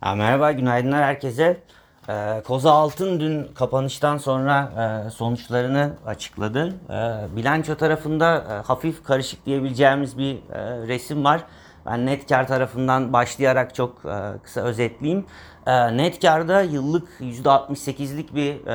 [0.00, 1.60] Ha, merhaba, günaydınlar herkese.
[2.08, 4.72] Ee, Koza Altın dün kapanıştan sonra
[5.06, 6.74] e, sonuçlarını açıkladı.
[6.90, 11.40] Ee, bilanço tarafında e, hafif karışık diyebileceğimiz bir e, resim var.
[11.86, 15.26] Ben net kar tarafından başlayarak çok e, kısa özetleyeyim.
[15.66, 18.72] E, net karda yıllık %68'lik bir e,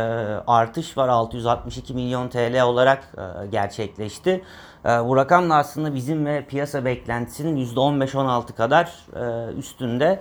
[0.47, 1.07] artış var.
[1.09, 4.43] 662 milyon TL olarak e, gerçekleşti.
[4.85, 10.19] E, bu rakam da aslında bizim ve piyasa beklentisinin %15-16 kadar e, üstünde.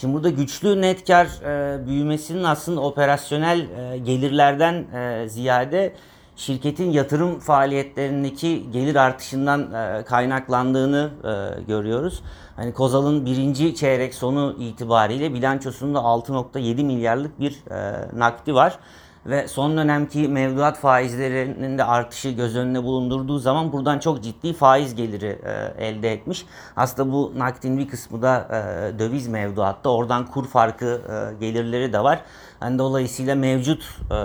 [0.00, 5.94] Şimdi burada güçlü net kar e, büyümesinin aslında operasyonel e, gelirlerden e, ziyade
[6.36, 12.22] şirketin yatırım faaliyetlerindeki gelir artışından e, kaynaklandığını e, görüyoruz.
[12.56, 18.78] Hani Kozal'ın birinci çeyrek sonu itibariyle bilançosunda 6.7 milyarlık bir e, nakdi var
[19.26, 24.94] ve son dönemki mevduat faizlerinin de artışı göz önüne bulundurduğu zaman buradan çok ciddi faiz
[24.94, 26.46] geliri e, elde etmiş.
[26.76, 29.90] Aslında bu nakdin bir kısmı da e, döviz mevduatta.
[29.90, 32.20] Oradan kur farkı e, gelirleri de var.
[32.62, 34.16] Yani dolayısıyla mevcut e,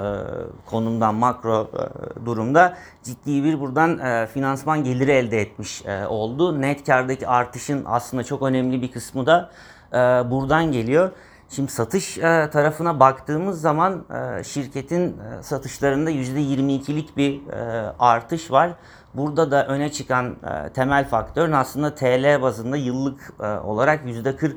[0.65, 6.61] konumdan makro e, durumda ciddi bir buradan e, finansman geliri elde etmiş e, oldu.
[6.61, 9.49] Net kardaki artışın aslında çok önemli bir kısmı da
[9.93, 9.97] e,
[10.31, 11.11] buradan geliyor.
[11.49, 14.05] Şimdi satış e, tarafına baktığımız zaman
[14.39, 18.71] e, şirketin e, satışlarında %22'lik bir e, artış var.
[19.13, 24.53] Burada da öne çıkan e, temel faktörün aslında TL bazında yıllık e, olarak %40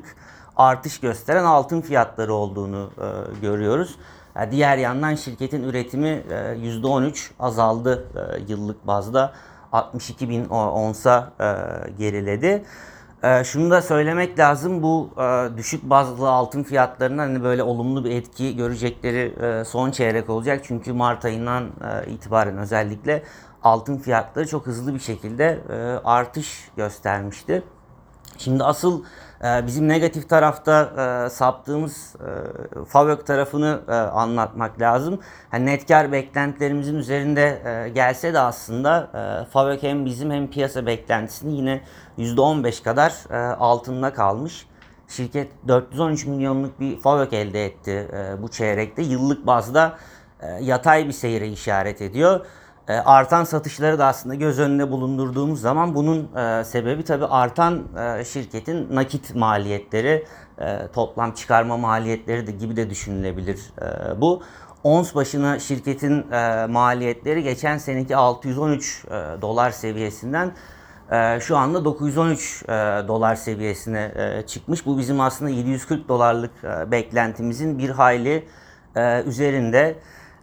[0.55, 3.95] artış gösteren altın fiyatları olduğunu e, görüyoruz.
[4.35, 9.33] E, diğer yandan şirketin üretimi e, %13 azaldı e, yıllık bazda
[9.71, 11.45] 62 bin onsa e,
[11.97, 12.63] geriledi.
[13.23, 18.11] Ee, şunu da söylemek lazım bu e, düşük bazlı altın fiyatlarının hani böyle olumlu bir
[18.11, 20.61] etki görecekleri e, son çeyrek olacak.
[20.63, 23.23] Çünkü Mart ayından e, itibaren özellikle
[23.63, 27.63] altın fiyatları çok hızlı bir şekilde e, artış göstermişti.
[28.39, 29.03] Şimdi asıl
[29.43, 30.91] e, bizim negatif tarafta
[31.25, 35.19] e, saptığımız e, FAVÖK tarafını e, anlatmak lazım.
[35.53, 40.85] Yani net kar beklentilerimizin üzerinde e, gelse de aslında e, FAVÖK hem bizim hem piyasa
[40.85, 41.81] beklentisini yine
[42.17, 44.65] %15 kadar e, altında kalmış.
[45.07, 49.01] Şirket 413 milyonluk bir FAVÖK elde etti e, bu çeyrekte.
[49.01, 49.97] Yıllık bazda
[50.41, 52.45] e, yatay bir seyre işaret ediyor.
[52.89, 58.25] E, artan satışları da aslında göz önünde bulundurduğumuz zaman bunun e, sebebi tabi artan e,
[58.25, 60.25] şirketin nakit maliyetleri,
[60.93, 63.59] toplam çıkarma maliyetleri de gibi de düşünülebilir
[64.17, 64.43] bu.
[64.83, 66.25] Ons başına şirketin
[66.71, 70.51] maliyetleri geçen seneki 613 e, dolar seviyesinden
[71.39, 72.67] şu anda 913 e,
[73.07, 74.11] dolar seviyesine
[74.47, 74.85] çıkmış.
[74.85, 76.51] Bu bizim aslında 740 dolarlık
[76.91, 78.45] beklentimizin bir hayli
[79.25, 79.95] üzerinde.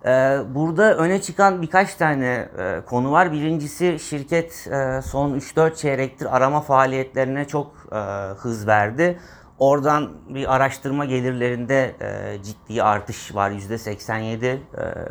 [0.06, 3.32] Ee, burada öne çıkan birkaç tane e, konu var.
[3.32, 7.96] Birincisi şirket e, son 3-4 çeyrektir arama faaliyetlerine çok e,
[8.38, 9.18] hız verdi.
[9.58, 11.94] Oradan bir araştırma gelirlerinde
[12.42, 14.58] ciddi artış var %87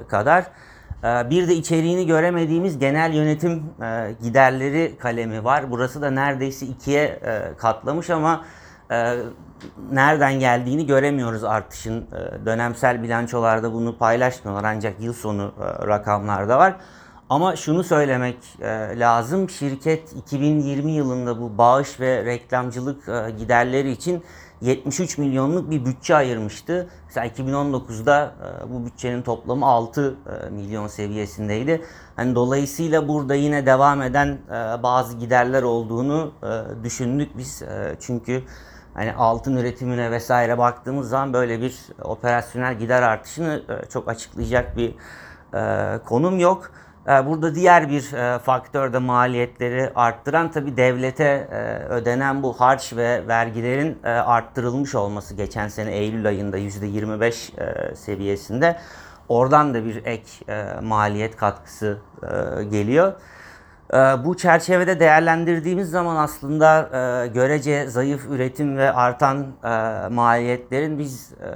[0.08, 0.46] kadar.
[1.04, 3.64] Bir de içeriğini göremediğimiz genel yönetim
[4.24, 5.72] giderleri kalemi var.
[5.72, 7.20] Burası da neredeyse ikiye
[7.58, 8.46] katlamış ama
[9.92, 12.02] nereden geldiğini göremiyoruz artışın.
[12.02, 16.76] E, dönemsel bilançolarda bunu paylaşmıyorlar ancak yıl sonu e, rakamlarda var.
[17.30, 19.50] Ama şunu söylemek e, lazım.
[19.50, 23.06] Şirket 2020 yılında bu bağış ve reklamcılık
[23.38, 24.24] giderleri için
[24.62, 26.90] 73 milyonluk bir bütçe ayırmıştı.
[27.06, 28.34] Mesela 2019'da
[28.70, 30.16] bu bütçenin toplamı 6
[30.52, 31.82] milyon seviyesindeydi.
[32.16, 34.38] Hani dolayısıyla burada yine devam eden
[34.84, 36.32] bazı giderler olduğunu
[36.84, 37.64] düşündük biz.
[38.00, 38.44] Çünkü
[38.96, 44.96] hani altın üretimine vesaire baktığımız zaman böyle bir operasyonel gider artışını e, çok açıklayacak bir
[45.54, 46.72] e, konum yok.
[47.08, 48.02] E, burada diğer bir
[48.40, 51.48] faktör de maliyetleri arttıran tabi devlete
[51.90, 58.78] ödenen bu harç ve vergilerin arttırılmış olması geçen sene Eylül ayında %25 seviyesinde.
[59.30, 60.24] Oradan da bir ek
[60.82, 61.98] maliyet katkısı
[62.72, 63.14] geliyor.
[63.96, 66.90] Ee, bu çerçevede değerlendirdiğimiz zaman aslında
[67.24, 69.68] e, görece zayıf üretim ve artan e,
[70.10, 71.50] maliyetlerin biz e,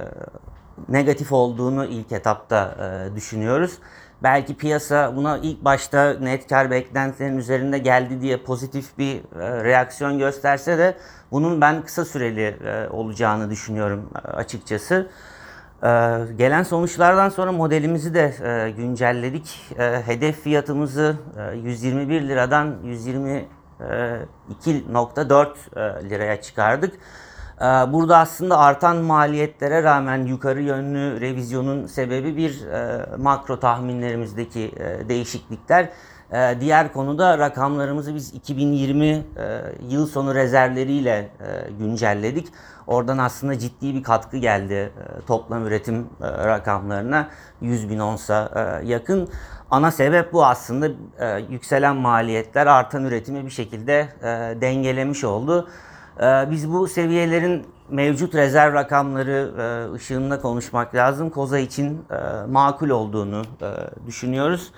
[0.88, 2.74] negatif olduğunu ilk etapta
[3.16, 3.78] düşünüyoruz.
[4.22, 10.78] Belki piyasa buna ilk başta net kar beklentilerinin üzerinde geldi diye pozitif bir reaksiyon gösterse
[10.78, 10.94] de
[11.32, 12.56] bunun ben kısa süreli
[12.90, 15.08] olacağını düşünüyorum açıkçası.
[15.82, 15.86] Ee,
[16.38, 19.72] gelen sonuçlardan sonra modelimizi de e, güncelledik.
[19.78, 21.16] E, hedef fiyatımızı
[21.52, 25.46] e, 121 liradan 122.4
[25.76, 25.80] e,
[26.10, 26.94] liraya çıkardık.
[27.60, 35.08] E, burada aslında artan maliyetlere rağmen yukarı yönlü revizyonun sebebi bir e, makro tahminlerimizdeki e,
[35.08, 35.88] değişiklikler.
[36.32, 39.22] Ee, diğer konuda rakamlarımızı biz 2020 e,
[39.88, 42.48] yıl sonu rezervleriyle e, güncelledik.
[42.86, 47.28] Oradan aslında ciddi bir katkı geldi e, toplam üretim e, rakamlarına
[47.60, 48.50] 100 bin onsa
[48.82, 49.28] e, yakın.
[49.70, 50.88] Ana sebep bu aslında
[51.18, 55.68] e, yükselen maliyetler artan üretimi bir şekilde e, dengelemiş oldu.
[56.20, 61.30] Ee, Biz bu seviyelerin mevcut rezerv rakamları e, ışığında konuşmak lazım.
[61.30, 63.68] Koza için e, makul olduğunu e,
[64.06, 64.72] düşünüyoruz.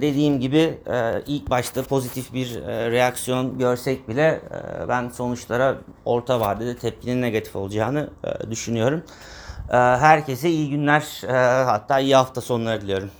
[0.00, 4.40] Dediğim gibi e, ilk başta pozitif bir e, reaksiyon görsek bile
[4.84, 5.74] e, ben sonuçlara
[6.04, 8.10] orta vadede tepkinin negatif olacağını
[8.50, 9.02] düşünüyorum.
[9.70, 11.02] Herkese iyi günler
[11.66, 13.10] hatta iyi hafta sonları diliyorum.